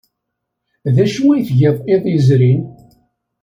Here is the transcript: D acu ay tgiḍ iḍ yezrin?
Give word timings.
D 0.95 0.97
acu 1.03 1.23
ay 1.31 1.41
tgiḍ 1.47 1.75
iḍ 1.93 2.03
yezrin? 2.11 2.61